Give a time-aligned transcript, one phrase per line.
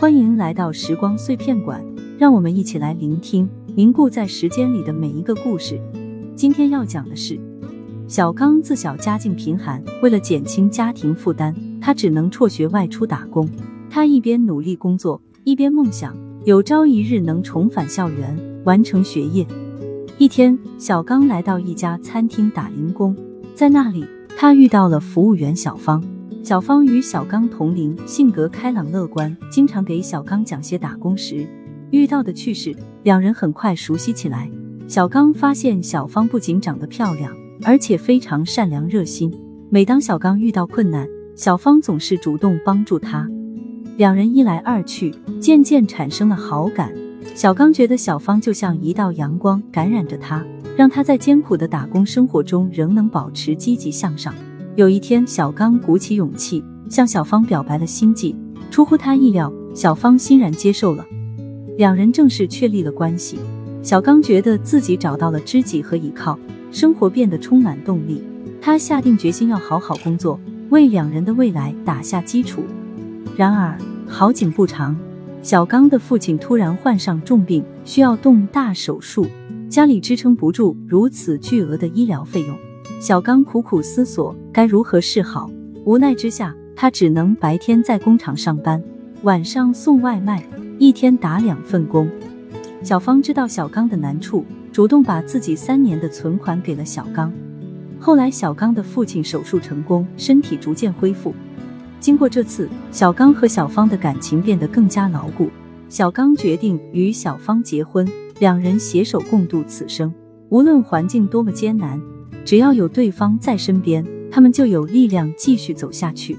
[0.00, 1.84] 欢迎来到时光碎片馆，
[2.18, 5.78] 让我们一起来聆听凝固在时间里的每一个故事。
[6.34, 7.38] 今天要讲的是，
[8.08, 13.46] 小刚自小家境贫寒，为了减轻家庭负担，他只能辍学外出打工。
[13.90, 19.46] 他一边努力工作，一边梦想有朝一日能重返校园，完成学业。
[20.16, 23.14] 一天，小刚来到一家餐厅打零工，
[23.54, 26.02] 在那里，他遇到了服务员小芳。
[26.42, 31.46] 小芳与小刚同龄，性格开朗乐观，经常给小刚讲些打工时
[31.90, 34.50] 遇到的趣事，两人很快熟悉起来。
[34.88, 37.30] 小刚发现小芳不仅长得漂亮，
[37.62, 39.30] 而且非常善良热心。
[39.68, 43.28] 每当小刚遇到困难，小芳总是主动帮助他。
[43.98, 46.90] 两人一来二去，渐渐产生了好感。
[47.34, 50.44] 小刚觉得小芳就像一道阳光，感染着他，
[50.74, 54.34] 让他在艰苦的打工生活中仍能保持积极向上。
[54.76, 58.36] 有一天，小刚鼓起勇气向小芳表白了心迹，
[58.70, 61.04] 出乎他意料，小芳欣然接受了，
[61.76, 63.36] 两人正式确立了关系。
[63.82, 66.38] 小刚觉得自己找到了知己和依靠，
[66.70, 68.22] 生活变得充满动力。
[68.62, 70.38] 他下定决心要好好工作，
[70.70, 72.62] 为两人的未来打下基础。
[73.36, 74.96] 然而好景不长，
[75.42, 79.26] 小刚的父亲突然患上重病，需要动大手术，
[79.68, 82.56] 家里支撑不住如此巨额的医疗费用。
[83.00, 85.50] 小刚苦苦思索该如何是好，
[85.86, 88.82] 无奈之下，他只能白天在工厂上班，
[89.22, 90.46] 晚上送外卖，
[90.78, 92.06] 一天打两份工。
[92.82, 97.32] 小芳知道小刚的难处，主动把自己三年的存款给了小刚。
[97.98, 101.34] 后来，小刚的父亲手术成功，身体逐渐恢复。
[102.00, 105.48] 经过这次，小刚和小芳的感情变得更加牢固。
[105.88, 108.06] 小刚决定与小芳结婚，
[108.40, 110.12] 两人携手共度此生。
[110.50, 111.98] 无论环境多么艰难。
[112.44, 116.36] 只要有对方在身边，他们就有力量继续走下去。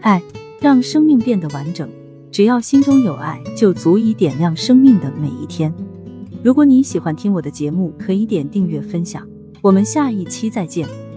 [0.00, 0.22] 爱
[0.60, 1.88] 让生命变得完整，
[2.30, 5.72] 只要心中有爱，就足以点亮生命的每一天。
[6.42, 9.26] 如果你喜欢听我的节目，可以点订阅分享。
[9.60, 11.11] 我们下一期再见。